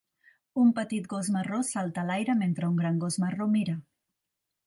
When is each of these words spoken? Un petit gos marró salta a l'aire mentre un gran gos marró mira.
Un 0.61 0.69
petit 0.77 1.09
gos 1.11 1.29
marró 1.35 1.59
salta 1.67 2.01
a 2.03 2.07
l'aire 2.09 2.35
mentre 2.41 2.69
un 2.71 2.81
gran 2.81 2.99
gos 3.05 3.21
marró 3.25 3.49
mira. 3.59 3.79